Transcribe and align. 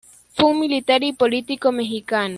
Fue 0.33 0.47
un 0.49 0.59
militar 0.59 1.03
y 1.03 1.13
político 1.13 1.71
mexicano. 1.71 2.29